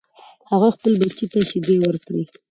هغې 0.49 0.69
خپل 0.75 0.91
بچی 1.01 1.25
ته 1.31 1.39
شیدې 1.49 1.75
ورکړې 1.81 2.23